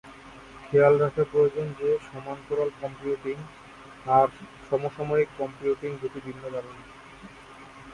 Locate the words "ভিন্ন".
6.25-6.43